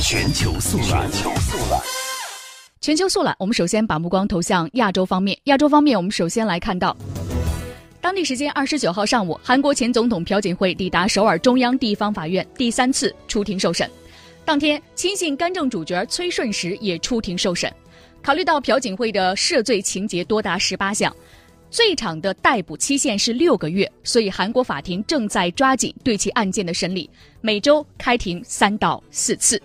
[0.00, 1.10] 全球速览。
[1.10, 1.80] 全球速览。
[2.80, 5.36] 全球速览，我们首先把目光投向亚洲方面。
[5.44, 6.96] 亚洲方面，我们首先来看到，
[8.00, 13.90] 当地时间二十九号上午，韩国前总统朴槿惠抵达首尔中央地方法院，第三次出庭受审。
[14.44, 17.72] 当天，亲信干政主角崔顺实也出庭受审。
[18.22, 21.14] 考虑到朴槿惠的涉罪情节多达十八项。
[21.68, 27.10] 最长的逮捕期限是六个月，所以韩国法庭正在抓紧对其案件的审理，
[27.40, 29.60] 每周开庭三到四次。